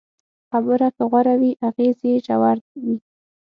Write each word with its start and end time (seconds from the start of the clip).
خبره 0.49 0.87
که 0.95 1.03
غوره 1.11 1.35
وي، 1.41 1.51
اغېز 1.67 1.97
یې 2.07 2.15
ژور 2.25 2.57
وي. 2.83 2.95